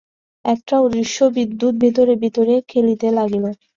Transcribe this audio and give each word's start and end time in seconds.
একটা 0.45 0.75
অদৃশ্য 0.79 1.17
বিদ্যুৎ 1.35 1.73
ভিতরে 1.83 2.13
ভিতরে 2.23 2.53
খেলিতে 2.67 3.07
লাগিল। 3.11 3.45